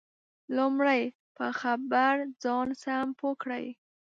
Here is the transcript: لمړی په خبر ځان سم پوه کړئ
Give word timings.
لمړی 0.55 1.01
په 1.37 1.45
خبر 1.59 2.13
ځان 2.43 2.67
سم 2.83 3.07
پوه 3.19 3.33
کړئ 3.41 3.65